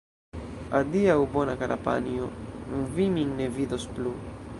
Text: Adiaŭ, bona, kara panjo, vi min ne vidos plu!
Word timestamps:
Adiaŭ, 0.77 1.17
bona, 1.35 1.53
kara 1.59 1.77
panjo, 1.87 2.31
vi 2.97 3.07
min 3.19 3.37
ne 3.43 3.51
vidos 3.59 3.87
plu! 3.99 4.15